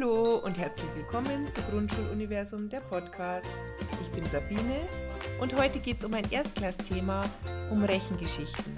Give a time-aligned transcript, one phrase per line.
[0.00, 3.50] Hallo und herzlich willkommen zu Grundschuluniversum, der Podcast.
[4.00, 4.88] Ich bin Sabine
[5.40, 7.24] und heute geht es um ein Erstklassthema,
[7.70, 8.76] um Rechengeschichten.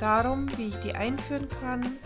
[0.00, 1.98] Darum, wie ich die einführen kann,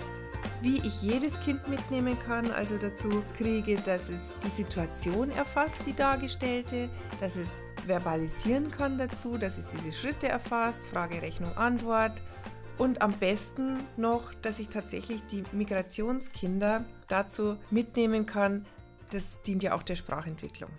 [0.61, 5.95] wie ich jedes Kind mitnehmen kann, also dazu kriege, dass es die Situation erfasst, die
[5.95, 6.89] dargestellte,
[7.21, 7.49] dass es
[7.87, 12.23] verbalisieren kann dazu, dass es diese Schritte erfasst, Frage, Rechnung, Antwort
[12.79, 18.67] und am besten noch, dass ich tatsächlich die Migrationskinder dazu mitnehmen kann.
[19.11, 20.71] Das dient ja auch der Sprachentwicklung.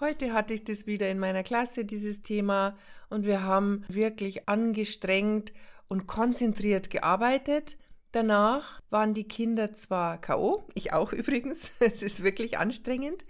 [0.00, 2.76] Heute hatte ich das wieder in meiner Klasse, dieses Thema,
[3.08, 5.52] und wir haben wirklich angestrengt
[5.86, 7.76] und konzentriert gearbeitet.
[8.10, 13.24] Danach waren die Kinder zwar KO, ich auch übrigens, es ist wirklich anstrengend,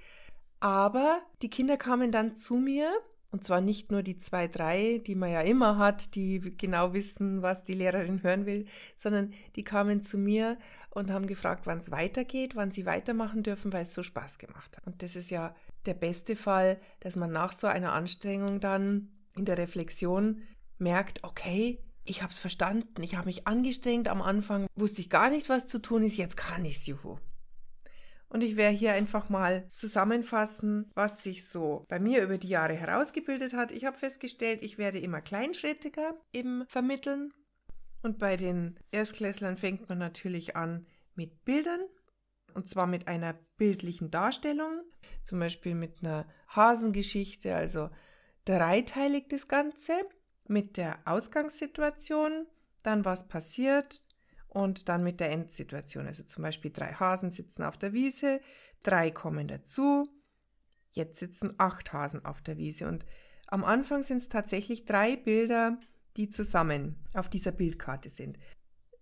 [0.60, 2.90] aber die Kinder kamen dann zu mir
[3.32, 7.40] und zwar nicht nur die zwei, drei, die man ja immer hat, die genau wissen,
[7.40, 10.58] was die Lehrerin hören will, sondern die kamen zu mir
[10.90, 14.76] und haben gefragt, wann es weitergeht, wann sie weitermachen dürfen, weil es so Spaß gemacht
[14.76, 14.86] hat.
[14.86, 15.54] Und das ist ja
[15.86, 20.42] der beste Fall, dass man nach so einer Anstrengung dann in der Reflexion
[20.78, 25.30] merkt, okay, ich habe es verstanden, ich habe mich angestrengt, am Anfang wusste ich gar
[25.30, 27.16] nicht, was zu tun ist, jetzt kann ich es, juhu.
[28.32, 32.72] Und ich werde hier einfach mal zusammenfassen, was sich so bei mir über die Jahre
[32.72, 33.72] herausgebildet hat.
[33.72, 37.34] Ich habe festgestellt, ich werde immer kleinschrittiger im Vermitteln.
[38.02, 41.82] Und bei den Erstklässlern fängt man natürlich an mit Bildern.
[42.54, 44.80] Und zwar mit einer bildlichen Darstellung.
[45.24, 47.90] Zum Beispiel mit einer Hasengeschichte, also
[48.46, 49.92] dreiteilig das Ganze.
[50.48, 52.46] Mit der Ausgangssituation,
[52.82, 54.00] dann was passiert,
[54.52, 56.06] und dann mit der Endsituation.
[56.06, 58.40] Also zum Beispiel drei Hasen sitzen auf der Wiese,
[58.82, 60.08] drei kommen dazu,
[60.92, 63.06] jetzt sitzen acht Hasen auf der Wiese und
[63.46, 65.78] am Anfang sind es tatsächlich drei Bilder,
[66.16, 68.38] die zusammen auf dieser Bildkarte sind.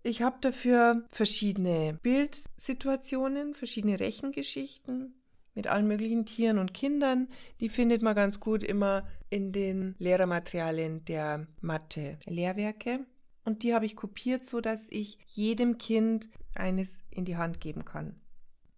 [0.03, 5.21] Ich habe dafür verschiedene Bildsituationen, verschiedene Rechengeschichten
[5.53, 7.27] mit allen möglichen Tieren und Kindern.
[7.59, 13.05] Die findet man ganz gut immer in den Lehrermaterialien der Mathe-Lehrwerke.
[13.43, 17.85] Und die habe ich kopiert, so dass ich jedem Kind eines in die Hand geben
[17.85, 18.19] kann.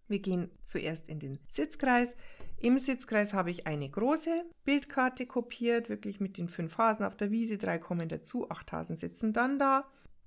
[0.07, 2.15] Wir gehen zuerst in den Sitzkreis.
[2.59, 7.31] Im Sitzkreis habe ich eine große Bildkarte kopiert, wirklich mit den fünf Hasen auf der
[7.31, 7.57] Wiese.
[7.57, 9.85] Drei kommen dazu, acht Hasen sitzen dann da.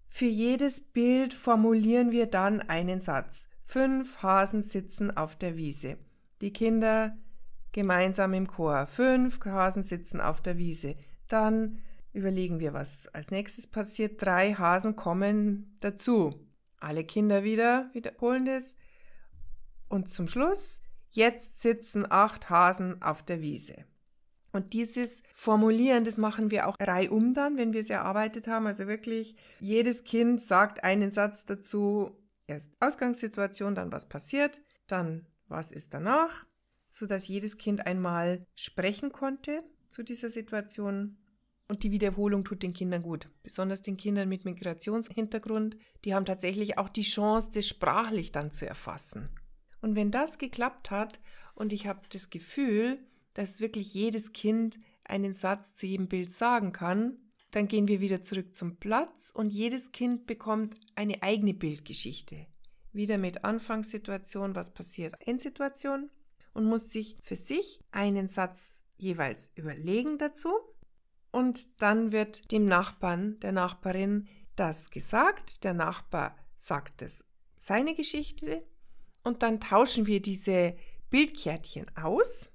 [0.08, 3.48] Für jedes Bild formulieren wir dann einen Satz.
[3.64, 5.98] Fünf Hasen sitzen auf der Wiese.
[6.40, 7.16] Die Kinder
[7.72, 8.86] gemeinsam im Chor.
[8.86, 10.96] Fünf Hasen sitzen auf der Wiese.
[11.28, 11.78] Dann
[12.16, 14.22] Überlegen wir, was als nächstes passiert.
[14.22, 16.34] Drei Hasen kommen dazu.
[16.78, 18.74] Alle Kinder wieder wiederholen das.
[19.90, 23.84] Und zum Schluss, jetzt sitzen acht Hasen auf der Wiese.
[24.50, 28.66] Und dieses Formulieren, das machen wir auch reihum dann, wenn wir es erarbeitet haben.
[28.66, 32.16] Also wirklich, jedes Kind sagt einen Satz dazu.
[32.46, 36.46] Erst Ausgangssituation, dann was passiert, dann was ist danach,
[36.88, 41.18] sodass jedes Kind einmal sprechen konnte zu dieser Situation
[41.68, 43.28] und die Wiederholung tut den Kindern gut.
[43.42, 45.76] Besonders den Kindern mit Migrationshintergrund.
[46.04, 49.28] Die haben tatsächlich auch die Chance, das sprachlich dann zu erfassen.
[49.80, 51.20] Und wenn das geklappt hat
[51.54, 52.98] und ich habe das Gefühl,
[53.34, 57.18] dass wirklich jedes Kind einen Satz zu jedem Bild sagen kann,
[57.50, 62.46] dann gehen wir wieder zurück zum Platz und jedes Kind bekommt eine eigene Bildgeschichte.
[62.92, 66.10] Wieder mit Anfangssituation, was passiert, Endsituation
[66.54, 70.50] und muss sich für sich einen Satz jeweils überlegen dazu
[71.36, 74.26] und dann wird dem Nachbarn, der Nachbarin
[74.56, 75.64] das gesagt.
[75.64, 77.26] Der Nachbar sagt es
[77.58, 78.62] seine Geschichte
[79.22, 80.74] und dann tauschen wir diese
[81.10, 82.50] Bildkärtchen aus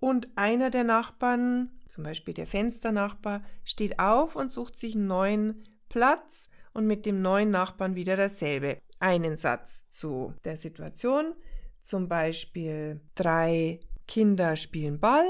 [0.00, 5.62] und einer der Nachbarn, zum Beispiel der Fensternachbar, steht auf und sucht sich einen neuen
[5.88, 8.78] Platz und mit dem neuen Nachbarn wieder dasselbe.
[8.98, 11.36] Einen Satz zu der Situation,
[11.84, 13.78] zum Beispiel drei
[14.08, 15.28] Kinder spielen Ball,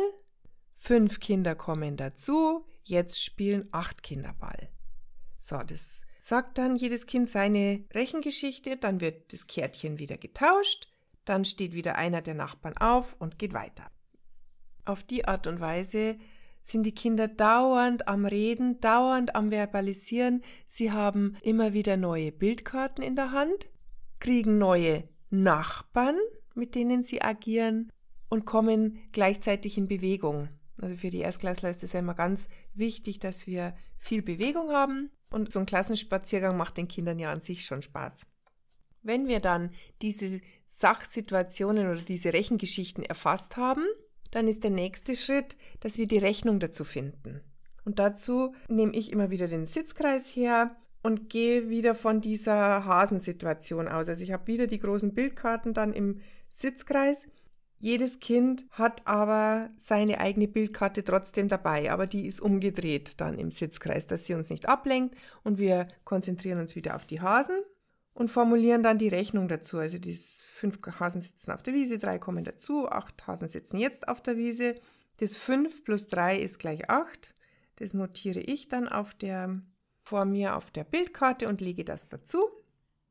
[0.73, 4.69] fünf Kinder kommen dazu, jetzt spielen acht Kinder Ball.
[5.39, 10.89] So, das sagt dann jedes Kind seine Rechengeschichte, dann wird das Kärtchen wieder getauscht,
[11.25, 13.91] dann steht wieder einer der Nachbarn auf und geht weiter.
[14.85, 16.17] Auf die Art und Weise
[16.63, 20.43] sind die Kinder dauernd am Reden, dauernd am Verbalisieren.
[20.67, 23.69] Sie haben immer wieder neue Bildkarten in der Hand,
[24.19, 26.19] kriegen neue Nachbarn,
[26.55, 27.93] mit denen sie agieren
[28.31, 30.49] und kommen gleichzeitig in Bewegung.
[30.85, 35.09] Also für die Erstklässler ist es ja immer ganz wichtig, dass wir viel Bewegung haben
[35.31, 38.27] und so ein Klassenspaziergang macht den Kindern ja an sich schon Spaß.
[39.03, 39.71] Wenn wir dann
[40.03, 43.83] diese Sachsituationen oder diese Rechengeschichten erfasst haben,
[44.31, 47.41] dann ist der nächste Schritt, dass wir die Rechnung dazu finden.
[47.87, 53.89] Und dazu nehme ich immer wieder den Sitzkreis her und gehe wieder von dieser Hasensituation
[53.89, 54.11] aus.
[54.11, 56.21] Also ich habe wieder die großen Bildkarten dann im
[56.51, 57.23] Sitzkreis.
[57.85, 63.51] Jedes Kind hat aber seine eigene Bildkarte trotzdem dabei, aber die ist umgedreht dann im
[63.51, 67.57] Sitzkreis, dass sie uns nicht ablenkt und wir konzentrieren uns wieder auf die Hasen
[68.15, 69.77] und formulieren dann die Rechnung dazu.
[69.77, 74.09] Also die fünf Hasen sitzen auf der Wiese, drei kommen dazu, acht Hasen sitzen jetzt
[74.09, 74.77] auf der Wiese.
[75.19, 77.35] Das fünf plus drei ist gleich acht.
[77.77, 79.61] Das notiere ich dann auf der
[80.05, 82.49] vor mir auf der Bildkarte und lege das dazu.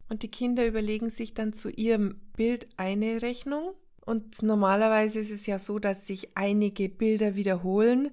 [0.09, 3.75] Und die Kinder überlegen sich dann zu ihrem Bild eine Rechnung.
[4.05, 8.11] Und normalerweise ist es ja so, dass sich einige Bilder wiederholen.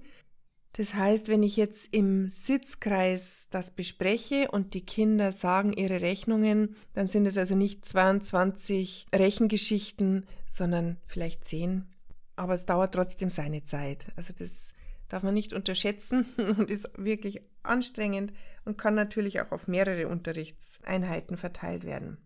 [0.75, 6.77] Das heißt, wenn ich jetzt im Sitzkreis das bespreche und die Kinder sagen ihre Rechnungen,
[6.95, 11.87] dann sind es also nicht 22 Rechengeschichten, sondern vielleicht 10.
[12.37, 14.13] Aber es dauert trotzdem seine Zeit.
[14.15, 14.69] Also das
[15.09, 18.33] darf man nicht unterschätzen und ist wirklich anstrengend
[18.65, 22.19] und kann natürlich auch auf mehrere Unterrichtseinheiten verteilt werden.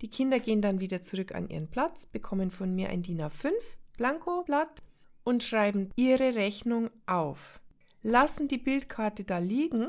[0.00, 3.50] Die Kinder gehen dann wieder zurück an ihren Platz, bekommen von mir ein DIN A5
[3.96, 4.82] Blankoblatt
[5.24, 7.60] und schreiben ihre Rechnung auf.
[8.02, 9.88] Lassen die Bildkarte da liegen,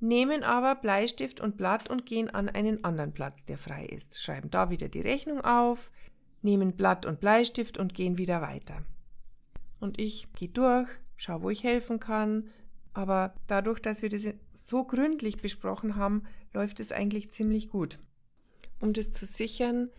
[0.00, 4.20] nehmen aber Bleistift und Blatt und gehen an einen anderen Platz, der frei ist.
[4.20, 5.90] Schreiben da wieder die Rechnung auf,
[6.42, 8.82] nehmen Blatt und Bleistift und gehen wieder weiter.
[9.78, 12.50] Und ich gehe durch, schau, wo ich helfen kann.
[12.92, 18.00] Aber dadurch, dass wir das so gründlich besprochen haben, läuft es eigentlich ziemlich gut.
[18.80, 19.90] Um das zu sichern,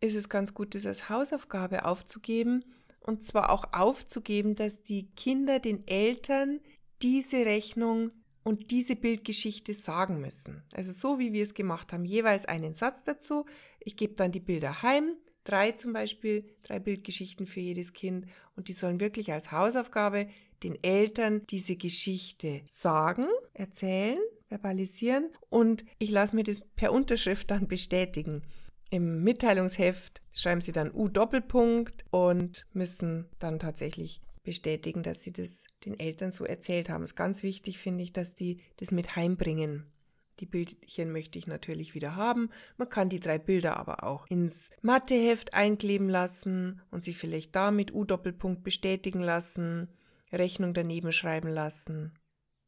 [0.00, 2.64] ist es ganz gut, das als Hausaufgabe aufzugeben.
[3.00, 6.60] Und zwar auch aufzugeben, dass die Kinder den Eltern
[7.02, 8.10] diese Rechnung
[8.42, 10.62] und diese Bildgeschichte sagen müssen.
[10.72, 13.44] Also so wie wir es gemacht haben, jeweils einen Satz dazu.
[13.80, 18.68] Ich gebe dann die Bilder heim, drei zum Beispiel, drei Bildgeschichten für jedes Kind und
[18.68, 20.28] die sollen wirklich als Hausaufgabe
[20.62, 27.68] den Eltern diese Geschichte sagen, erzählen, verbalisieren und ich lasse mir das per Unterschrift dann
[27.68, 28.42] bestätigen.
[28.90, 35.64] Im Mitteilungsheft schreiben sie dann U Doppelpunkt und müssen dann tatsächlich bestätigen, dass sie das
[35.84, 37.02] den Eltern so erzählt haben.
[37.02, 39.90] Es ist ganz wichtig, finde ich, dass die das mit heimbringen.
[40.38, 42.50] Die Bildchen möchte ich natürlich wieder haben.
[42.76, 47.70] Man kann die drei Bilder aber auch ins Matheheft einkleben lassen und sich vielleicht da
[47.70, 49.88] mit U-Doppelpunkt bestätigen lassen.
[50.32, 52.12] Rechnung daneben schreiben lassen.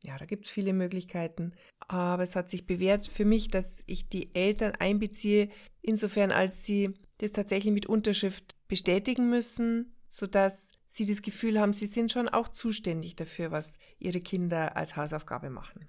[0.05, 1.53] Ja, da gibt es viele Möglichkeiten.
[1.89, 5.49] Aber es hat sich bewährt für mich, dass ich die Eltern einbeziehe,
[5.83, 11.87] insofern als sie das tatsächlich mit Unterschrift bestätigen müssen, sodass sie das Gefühl haben, sie
[11.87, 15.89] sind schon auch zuständig dafür, was ihre Kinder als Hausaufgabe machen.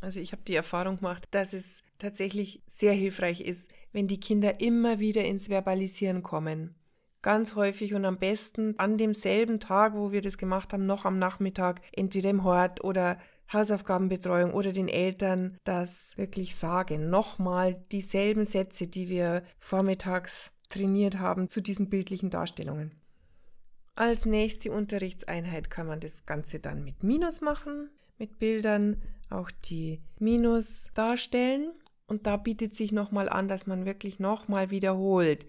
[0.00, 4.60] Also ich habe die Erfahrung gemacht, dass es tatsächlich sehr hilfreich ist, wenn die Kinder
[4.60, 6.74] immer wieder ins Verbalisieren kommen
[7.22, 11.18] ganz häufig und am besten an demselben Tag, wo wir das gemacht haben, noch am
[11.18, 13.18] Nachmittag, entweder im Hort oder
[13.52, 17.10] Hausaufgabenbetreuung oder den Eltern das wirklich sagen.
[17.10, 22.92] Nochmal dieselben Sätze, die wir vormittags trainiert haben zu diesen bildlichen Darstellungen.
[23.94, 30.02] Als nächste Unterrichtseinheit kann man das Ganze dann mit Minus machen, mit Bildern auch die
[30.18, 31.72] Minus darstellen.
[32.06, 35.46] Und da bietet sich nochmal an, dass man wirklich nochmal wiederholt.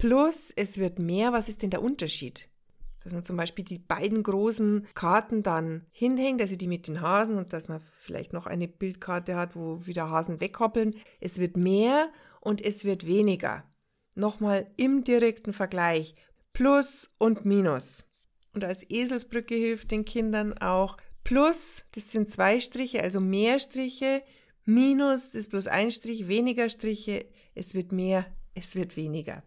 [0.00, 1.34] Plus, es wird mehr.
[1.34, 2.48] Was ist denn der Unterschied?
[3.04, 7.36] Dass man zum Beispiel die beiden großen Karten dann hinhängt, also die mit den Hasen
[7.36, 10.94] und dass man vielleicht noch eine Bildkarte hat, wo wieder Hasen weghoppeln.
[11.20, 12.10] Es wird mehr
[12.40, 13.62] und es wird weniger.
[14.14, 16.14] Nochmal im direkten Vergleich.
[16.54, 18.06] Plus und Minus.
[18.54, 24.22] Und als Eselsbrücke hilft den Kindern auch Plus, das sind zwei Striche, also mehr Striche.
[24.64, 27.26] Minus, das ist bloß ein Strich, weniger Striche.
[27.54, 29.42] Es wird mehr, es wird weniger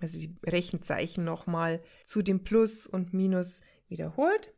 [0.00, 4.54] also die Rechenzeichen nochmal zu dem Plus und Minus wiederholt.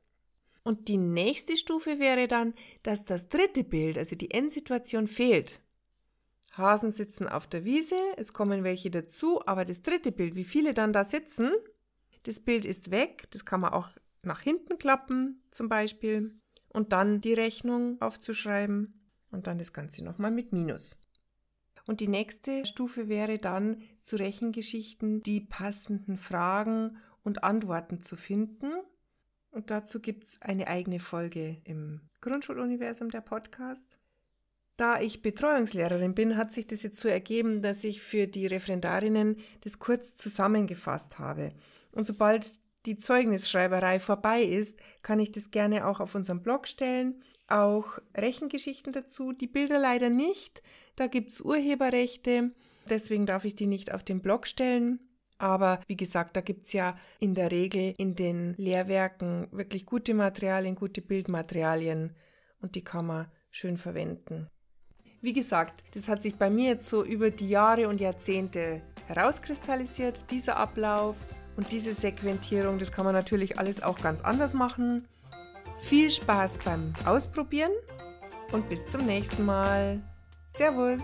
[0.62, 5.60] Und die nächste Stufe wäre dann, dass das dritte Bild, also die Endsituation, fehlt.
[6.52, 10.74] Hasen sitzen auf der Wiese, es kommen welche dazu, aber das dritte Bild, wie viele
[10.74, 11.50] dann da sitzen,
[12.24, 13.88] das Bild ist weg, das kann man auch
[14.22, 16.34] nach hinten klappen zum Beispiel
[16.68, 20.96] und dann die Rechnung aufzuschreiben und dann das Ganze nochmal mit Minus.
[21.90, 28.70] Und die nächste Stufe wäre dann zu Rechengeschichten die passenden Fragen und Antworten zu finden.
[29.50, 33.98] Und dazu gibt es eine eigene Folge im Grundschuluniversum der Podcast.
[34.76, 39.38] Da ich Betreuungslehrerin bin, hat sich das jetzt so ergeben, dass ich für die Referendarinnen
[39.62, 41.54] das kurz zusammengefasst habe.
[41.90, 42.48] Und sobald
[42.86, 48.92] die Zeugnisschreiberei vorbei ist, kann ich das gerne auch auf unserem Blog stellen auch Rechengeschichten
[48.92, 49.32] dazu.
[49.32, 50.62] Die Bilder leider nicht.
[50.96, 52.52] Da gibt es Urheberrechte.
[52.88, 55.00] Deswegen darf ich die nicht auf den Blog stellen.
[55.38, 60.12] Aber wie gesagt, da gibt es ja in der Regel in den Lehrwerken wirklich gute
[60.12, 62.14] Materialien, gute Bildmaterialien
[62.60, 64.48] und die kann man schön verwenden.
[65.22, 70.30] Wie gesagt, das hat sich bei mir jetzt so über die Jahre und Jahrzehnte herauskristallisiert,
[70.30, 71.16] dieser Ablauf
[71.56, 72.78] und diese Sequentierung.
[72.78, 75.06] Das kann man natürlich alles auch ganz anders machen.
[75.82, 77.72] Viel Spaß beim Ausprobieren
[78.52, 80.00] und bis zum nächsten Mal.
[80.48, 81.02] Servus!